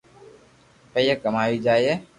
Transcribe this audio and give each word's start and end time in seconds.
پييا 0.93 1.15
ڪماوي 1.23 1.57
جائي 1.65 1.91